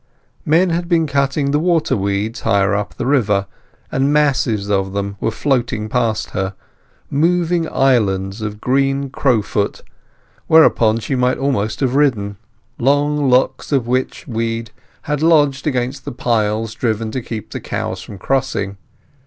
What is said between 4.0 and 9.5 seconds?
masses of them were floating past her—moving islands of green crow